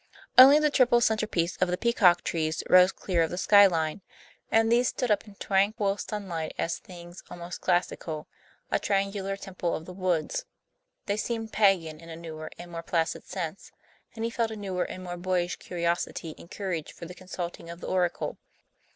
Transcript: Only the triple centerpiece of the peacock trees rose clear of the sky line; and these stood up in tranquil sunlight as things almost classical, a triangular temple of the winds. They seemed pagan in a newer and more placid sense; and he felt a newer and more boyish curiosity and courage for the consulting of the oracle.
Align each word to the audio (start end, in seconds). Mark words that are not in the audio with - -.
Only 0.35 0.57
the 0.57 0.71
triple 0.71 0.99
centerpiece 0.99 1.57
of 1.57 1.67
the 1.67 1.77
peacock 1.77 2.23
trees 2.23 2.63
rose 2.67 2.91
clear 2.91 3.21
of 3.21 3.29
the 3.29 3.37
sky 3.37 3.67
line; 3.67 4.01
and 4.49 4.71
these 4.71 4.87
stood 4.87 5.11
up 5.11 5.27
in 5.27 5.35
tranquil 5.35 5.95
sunlight 5.97 6.55
as 6.57 6.79
things 6.79 7.21
almost 7.29 7.61
classical, 7.61 8.27
a 8.71 8.79
triangular 8.79 9.37
temple 9.37 9.75
of 9.75 9.85
the 9.85 9.93
winds. 9.93 10.45
They 11.05 11.17
seemed 11.17 11.53
pagan 11.53 11.99
in 11.99 12.09
a 12.09 12.15
newer 12.15 12.49
and 12.57 12.71
more 12.71 12.81
placid 12.81 13.27
sense; 13.27 13.71
and 14.15 14.25
he 14.25 14.31
felt 14.31 14.49
a 14.49 14.55
newer 14.55 14.85
and 14.85 15.03
more 15.03 15.17
boyish 15.17 15.57
curiosity 15.57 16.33
and 16.35 16.49
courage 16.49 16.93
for 16.93 17.05
the 17.05 17.13
consulting 17.13 17.69
of 17.69 17.79
the 17.79 17.87
oracle. 17.87 18.39